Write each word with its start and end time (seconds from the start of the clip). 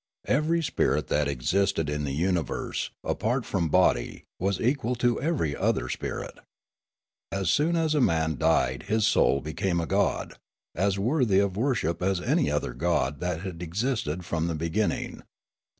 Every 0.25 0.63
spirit 0.63 1.09
that 1.09 1.27
existed 1.27 1.87
in 1.87 2.05
the 2.05 2.13
universe 2.13 2.89
apart 3.03 3.45
from 3.45 3.69
body 3.69 4.23
was 4.39 4.59
equal 4.59 4.95
to 4.95 5.21
every 5.21 5.55
other 5.55 5.89
spirit. 5.89 6.39
As 7.31 7.51
soon 7.51 7.75
as 7.75 7.93
a 7.93 8.01
man 8.01 8.35
died 8.39 8.85
his 8.87 9.05
soul 9.05 9.41
became 9.41 9.79
a 9.79 9.85
god, 9.85 10.39
as 10.73 10.97
worthy 10.97 11.37
of 11.37 11.55
worship 11.55 12.01
as 12.01 12.19
any 12.19 12.49
other 12.49 12.73
god 12.73 13.19
that 13.19 13.41
had 13.41 13.61
existed 13.61 14.25
from 14.25 14.47
the 14.47 14.55
beginning. 14.55 15.21